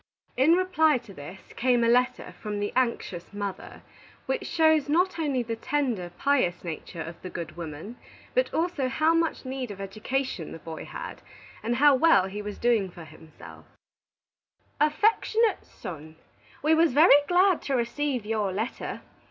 [0.35, 3.83] In reply to this, came a letter from the anxious mother,
[4.25, 7.97] which shows not only the tender, pious nature of the good woman,
[8.33, 11.21] but also how much need of education the boy had,
[11.61, 13.65] and how well he was doing for himself:
[14.79, 16.15] "AFFECTIONATE SON:
[16.63, 19.01] We was very glad to receave your letter.